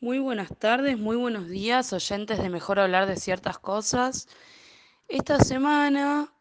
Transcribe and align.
Muy 0.00 0.20
buenas 0.20 0.56
tardes, 0.56 0.96
muy 0.96 1.16
buenos 1.16 1.48
días, 1.48 1.92
oyentes 1.92 2.38
de 2.40 2.50
Mejor 2.50 2.78
Hablar 2.78 3.08
de 3.08 3.16
ciertas 3.16 3.58
cosas. 3.58 4.28
Esta 5.08 5.40
semana, 5.40 6.32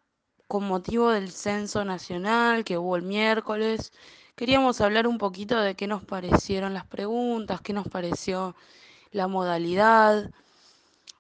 con 0.48 0.68
motivo 0.68 1.10
del 1.10 1.31
censo 1.31 1.83
nacional 1.83 2.63
que 2.63 2.78
hubo 2.78 2.96
el 2.96 3.01
miércoles, 3.01 3.93
queríamos 4.35 4.79
hablar 4.79 5.07
un 5.07 5.17
poquito 5.17 5.59
de 5.59 5.73
qué 5.73 5.88
nos 5.88 6.05
parecieron 6.05 6.75
las 6.75 6.85
preguntas, 6.85 7.59
qué 7.62 7.73
nos 7.73 7.88
pareció 7.88 8.55
la 9.12 9.28
modalidad. 9.28 10.29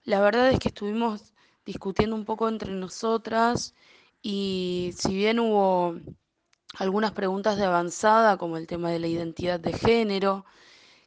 La 0.03 0.21
verdad 0.21 0.51
es 0.51 0.59
que 0.59 0.67
estuvimos 0.67 1.33
discutiendo 1.65 2.15
un 2.15 2.25
poco 2.25 2.49
entre 2.49 2.71
nosotras 2.71 3.73
y 4.21 4.93
si 4.95 5.15
bien 5.15 5.39
hubo 5.39 5.95
algunas 6.77 7.13
preguntas 7.13 7.57
de 7.57 7.65
avanzada, 7.65 8.37
como 8.37 8.57
el 8.57 8.67
tema 8.67 8.91
de 8.91 8.99
la 8.99 9.07
identidad 9.07 9.59
de 9.59 9.73
género, 9.73 10.45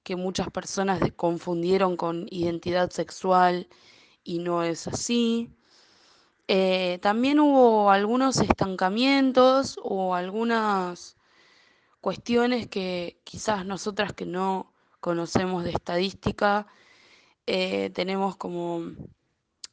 que 0.03 0.17
muchas 0.17 0.51
personas 0.51 1.01
confundieron 1.17 1.97
con 1.97 2.27
identidad 2.31 2.91
sexual 2.91 3.69
y 4.25 4.39
no 4.39 4.63
es 4.63 4.87
así. 4.89 5.51
Eh, 6.49 6.99
también 7.03 7.41
hubo 7.41 7.91
algunos 7.91 8.39
estancamientos 8.39 9.79
o 9.83 10.15
algunas 10.15 11.17
cuestiones 12.01 12.67
que 12.69 13.21
quizás 13.25 13.65
nosotras 13.67 14.13
que 14.13 14.27
no 14.27 14.73
conocemos 15.01 15.65
de 15.65 15.71
estadística 15.71 16.67
eh, 17.47 17.91
tenemos 17.91 18.37
como 18.37 18.83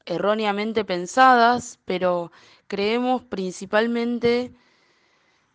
erróneamente 0.05 0.85
pensadas, 0.85 1.79
pero 1.85 2.31
creemos 2.67 3.23
principalmente 3.23 4.53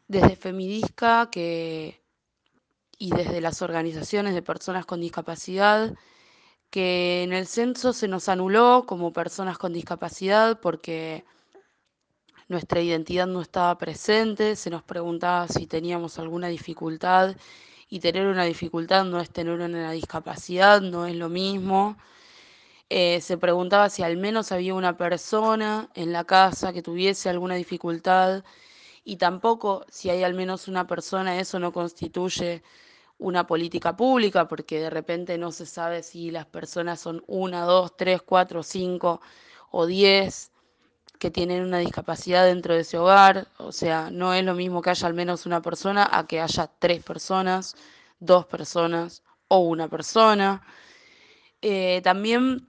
desde 0.08 0.36
Femidisca 0.36 1.30
que 1.30 2.01
y 3.02 3.10
desde 3.10 3.40
las 3.40 3.62
organizaciones 3.62 4.32
de 4.32 4.42
personas 4.42 4.86
con 4.86 5.00
discapacidad, 5.00 5.92
que 6.70 7.24
en 7.24 7.32
el 7.32 7.48
censo 7.48 7.92
se 7.92 8.06
nos 8.06 8.28
anuló 8.28 8.84
como 8.86 9.12
personas 9.12 9.58
con 9.58 9.72
discapacidad 9.72 10.60
porque 10.60 11.24
nuestra 12.46 12.80
identidad 12.80 13.26
no 13.26 13.42
estaba 13.42 13.76
presente, 13.76 14.54
se 14.54 14.70
nos 14.70 14.84
preguntaba 14.84 15.48
si 15.48 15.66
teníamos 15.66 16.20
alguna 16.20 16.46
dificultad 16.46 17.34
y 17.88 17.98
tener 17.98 18.28
una 18.28 18.44
dificultad 18.44 19.04
no 19.04 19.18
es 19.20 19.30
tener 19.30 19.58
una 19.58 19.90
discapacidad, 19.90 20.80
no 20.80 21.04
es 21.06 21.16
lo 21.16 21.28
mismo. 21.28 21.96
Eh, 22.88 23.20
se 23.20 23.36
preguntaba 23.36 23.90
si 23.90 24.04
al 24.04 24.16
menos 24.16 24.52
había 24.52 24.74
una 24.74 24.96
persona 24.96 25.88
en 25.94 26.12
la 26.12 26.22
casa 26.22 26.72
que 26.72 26.82
tuviese 26.82 27.28
alguna 27.28 27.56
dificultad 27.56 28.44
y 29.04 29.16
tampoco 29.16 29.84
si 29.90 30.08
hay 30.10 30.22
al 30.22 30.34
menos 30.34 30.68
una 30.68 30.86
persona, 30.86 31.40
eso 31.40 31.58
no 31.58 31.72
constituye 31.72 32.62
una 33.22 33.46
política 33.46 33.96
pública, 33.96 34.48
porque 34.48 34.80
de 34.80 34.90
repente 34.90 35.38
no 35.38 35.52
se 35.52 35.66
sabe 35.66 36.02
si 36.02 36.30
las 36.30 36.46
personas 36.46 37.00
son 37.00 37.22
una, 37.26 37.64
dos, 37.64 37.96
tres, 37.96 38.22
cuatro, 38.22 38.62
cinco 38.62 39.20
o 39.70 39.86
diez 39.86 40.50
que 41.18 41.30
tienen 41.30 41.62
una 41.64 41.78
discapacidad 41.78 42.44
dentro 42.44 42.74
de 42.74 42.80
ese 42.80 42.98
hogar. 42.98 43.46
O 43.58 43.72
sea, 43.72 44.10
no 44.10 44.34
es 44.34 44.44
lo 44.44 44.54
mismo 44.54 44.82
que 44.82 44.90
haya 44.90 45.06
al 45.06 45.14
menos 45.14 45.46
una 45.46 45.62
persona 45.62 46.08
a 46.10 46.26
que 46.26 46.40
haya 46.40 46.70
tres 46.78 47.02
personas, 47.04 47.76
dos 48.18 48.46
personas 48.46 49.22
o 49.48 49.58
una 49.60 49.88
persona. 49.88 50.62
Eh, 51.62 52.00
también 52.02 52.68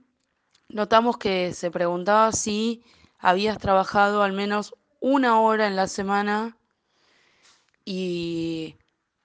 notamos 0.68 1.18
que 1.18 1.52
se 1.52 1.70
preguntaba 1.70 2.30
si 2.32 2.84
habías 3.18 3.58
trabajado 3.58 4.22
al 4.22 4.32
menos 4.32 4.74
una 5.00 5.40
hora 5.40 5.66
en 5.66 5.76
la 5.76 5.88
semana 5.88 6.56
y 7.84 8.76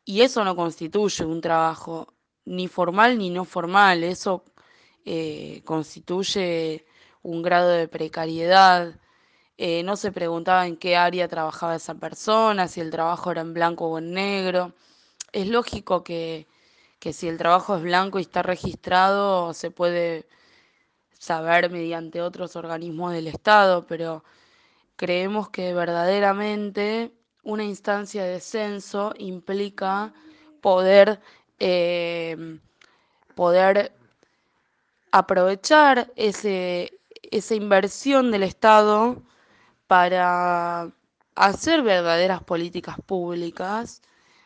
y 0.09 0.23
eso 0.23 0.43
no 0.43 0.55
constituye 0.55 1.23
un 1.23 1.39
trabajo 1.39 2.07
ni 2.45 2.67
formal 2.67 3.19
ni 3.19 3.29
no 3.29 3.45
formal, 3.45 4.03
eso 4.03 4.43
eh, 5.05 5.61
constituye 5.65 6.87
un 7.21 7.43
grado 7.43 7.69
de 7.69 7.87
precariedad. 7.87 8.95
Eh, 9.55 9.83
no 9.83 9.95
se 9.97 10.11
preguntaba 10.11 10.65
en 10.65 10.77
qué 10.77 10.97
área 10.97 11.27
trabajaba 11.27 11.75
esa 11.75 11.93
persona, 11.93 12.67
si 12.67 12.81
el 12.81 12.89
trabajo 12.89 13.29
era 13.29 13.41
en 13.41 13.53
blanco 13.53 13.85
o 13.85 13.99
en 13.99 14.11
negro. 14.13 14.73
Es 15.31 15.47
lógico 15.47 16.03
que, 16.03 16.47
que 16.99 17.13
si 17.13 17.27
el 17.27 17.37
trabajo 17.37 17.75
es 17.75 17.83
blanco 17.83 18.17
y 18.17 18.23
está 18.23 18.41
registrado, 18.41 19.53
se 19.53 19.69
puede 19.69 20.27
saber 21.19 21.69
mediante 21.69 22.19
otros 22.23 22.55
organismos 22.55 23.13
del 23.13 23.27
Estado, 23.27 23.85
pero 23.85 24.23
creemos 24.95 25.49
que 25.51 25.71
verdaderamente 25.75 27.13
una 27.43 27.63
instancia 27.63 28.23
de 28.23 28.39
censo 28.39 29.13
implica 29.17 30.13
poder, 30.61 31.19
eh, 31.59 32.59
poder 33.35 33.91
aprovechar 35.11 36.11
ese, 36.15 36.99
esa 37.31 37.55
inversión 37.55 38.31
del 38.31 38.43
Estado 38.43 39.21
para 39.87 40.91
hacer 41.35 41.81
verdaderas 41.81 42.43
políticas 42.43 42.97
públicas, 43.05 44.01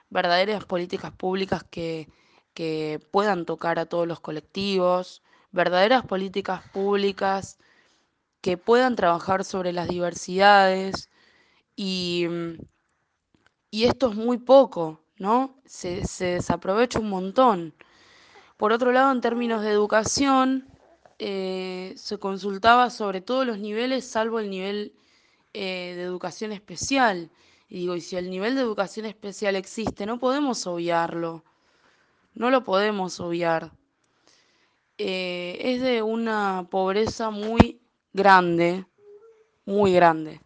verdaderas 0.10 0.66
políticas 0.66 1.12
públicas 1.12 1.64
que, 1.64 2.08
que 2.54 3.02
puedan 3.12 3.46
tocar 3.46 3.80
a 3.80 3.86
todos 3.88 4.08
los 4.08 4.20
colectivos, 4.20 5.24
verdaderas 5.52 6.06
políticas 6.06 6.64
públicas 6.70 7.58
que 8.42 8.58
puedan 8.58 8.96
trabajar 8.96 9.44
sobre 9.44 9.74
las 9.74 9.88
diversidades 9.88 11.10
y 11.75 12.28
y 13.74 13.86
esto 13.86 14.12
es 14.12 14.16
muy 14.16 14.38
poco, 14.38 15.02
¿no? 15.18 15.56
Se, 15.66 16.04
desaprovecha 16.20 17.00
un 17.00 17.10
montón. 17.10 17.74
Por 18.56 18.72
otro 18.72 18.92
lado, 18.92 19.12
en 19.12 19.20
términos 19.20 19.64
de 19.64 19.72
educación, 19.72 20.68
eh, 21.18 21.92
se 21.98 22.20
consultaba 22.20 22.92
sobre 22.92 23.20
todos 23.20 23.48
los 23.48 23.58
niveles, 23.58 24.06
salvo 24.06 24.38
el 24.38 24.52
nivel 24.52 24.94
eh, 25.56 25.94
de 25.96 26.04
educación 26.04 26.52
especial. 26.52 27.32
Y 27.68 27.80
digo, 27.80 27.96
y 27.96 28.02
si 28.02 28.16
el 28.16 28.30
nivel 28.30 28.54
de 28.54 28.62
educación 28.62 29.08
especial 29.08 29.56
existe, 29.56 30.06
no 30.06 30.20
podemos 30.20 30.68
obviarlo. 30.68 31.44
No 32.36 32.52
lo 32.52 32.64
podemos 32.64 33.20
obviar. 33.20 33.72
Eh, 35.00 35.58
es 35.60 35.82
de 35.82 36.04
una 36.04 36.68
pobreza 36.70 37.32
muy 37.32 37.82
grande, 38.14 38.86
muy 39.66 39.94
grande. 39.94 40.43